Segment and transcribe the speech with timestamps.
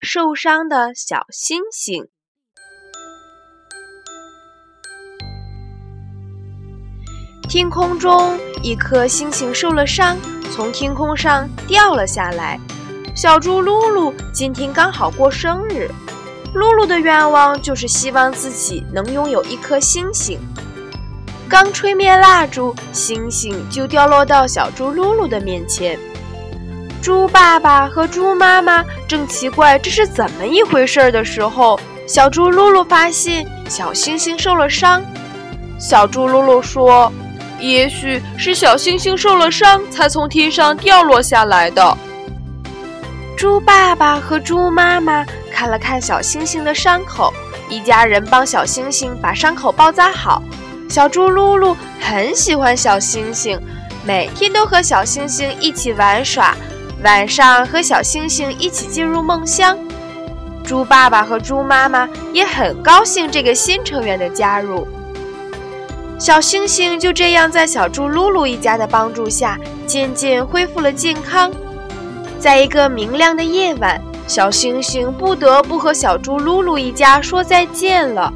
[0.00, 2.06] 受伤的小星星。
[7.48, 10.16] 天空中，一颗星星受了伤，
[10.52, 12.60] 从天空上掉了下来。
[13.16, 15.90] 小猪噜噜今天刚好过生日，
[16.54, 20.38] 噜噜的愿望就是希望自己能拥有一颗星星。
[21.48, 25.98] 刚吹灭蜡烛，星星就掉落到小猪噜噜的面前。
[27.00, 35.02] 猪爸爸和猪妈妈正奇怪这是怎么一回事儿的时候，小猪噜噜发现小星星受了伤。
[35.78, 37.10] 小猪噜噜说
[37.60, 41.96] ：“也许是小星星受了伤，才从天上掉落下来的。”
[43.38, 47.32] 猪爸爸和猪妈妈看了看小星星的伤口，
[47.68, 50.42] 一家人帮小星星把伤口包扎好。
[50.90, 53.58] 小猪噜噜很喜欢小星星，
[54.04, 56.56] 每天都和小星星一起玩耍。
[57.04, 59.78] 晚上和小星星一起进入梦乡，
[60.64, 64.86] 猪爸爸和猪妈妈也很高兴这个新成员的加入。
[66.18, 69.56] 小星星就这样在小猪噜噜一家的帮助下，
[69.86, 71.52] 渐渐恢复了健康。
[72.40, 78.32] 在一个明亮的夜晚，小星星不得不和小猪噜噜一家说再见了。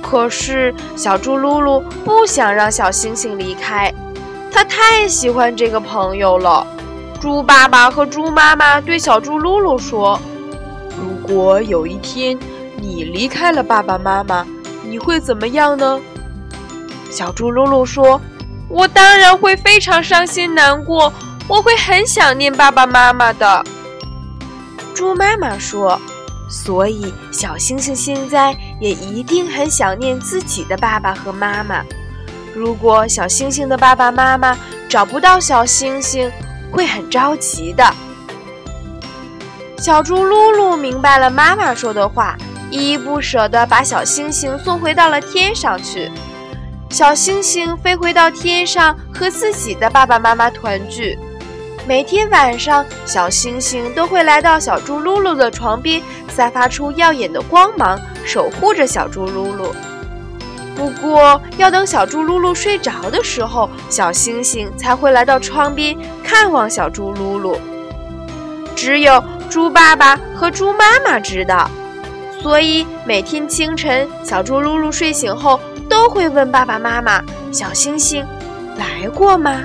[0.00, 3.92] 可是小猪噜噜不想让小星星离开，
[4.50, 6.66] 他太喜欢这个朋友了。
[7.20, 10.18] 猪爸爸和猪妈妈对小猪噜噜说
[10.96, 12.38] ：“如果有一天
[12.80, 14.46] 你离开了爸爸妈妈，
[14.82, 16.00] 你会怎么样呢？”
[17.12, 18.18] 小猪噜噜说
[18.70, 21.12] ：“我当然会非常伤心难过，
[21.46, 23.62] 我会很想念爸爸妈妈的。”
[24.94, 26.00] 猪妈妈说
[26.48, 31.84] ：“所以小星星现在也一定很想念自己的爸爸和妈妈。
[32.54, 34.56] 如果小星星的爸爸妈妈
[34.88, 36.32] 找不到小星星，”
[36.72, 37.84] 会很着急的。
[39.78, 42.36] 小猪噜噜明白了妈妈说的话，
[42.70, 46.10] 依依不舍地把小星星送回到了天上去。
[46.90, 51.18] 小星星飞回到天上，和自己的爸爸妈妈团聚。
[51.86, 59.72] 每天晚上，小星星都会来到小猪噜噜的床边，散发出耀眼的光芒，守护着小猪噜噜。
[60.80, 67.58] 不过，要等小猪噜噜睡着的时候，小星星才会来到窗边看望小猪噜噜。
[68.74, 71.70] 只有猪爸爸和猪妈妈知道，
[72.42, 78.26] 所以每天清晨，小猪噜噜睡醒后都会问爸爸妈妈：“小星星
[78.78, 79.62] 来过吗？”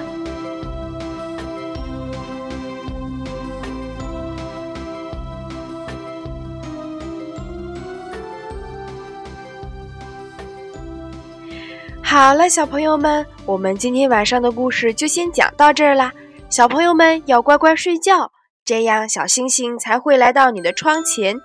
[12.16, 16.14] 好了，小朋友们，我们今天晚上的故事就先讲到这儿啦。
[16.50, 18.32] 小朋友们要乖乖睡觉，
[18.64, 21.36] 这样小星星才会来到你的窗前。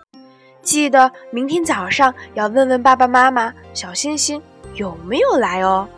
[0.62, 4.40] 记得明天早上要问问爸爸妈妈，小星星
[4.74, 5.88] 有没有来哦。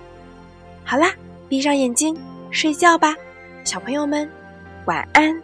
[0.84, 1.10] 好啦，
[1.50, 2.18] 闭上眼睛
[2.50, 3.14] 睡觉吧，
[3.64, 4.26] 小朋友们，
[4.86, 5.38] 晚安。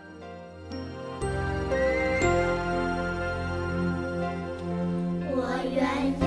[5.31, 5.43] 我
[5.75, 5.85] 愿
[6.19, 6.27] 晴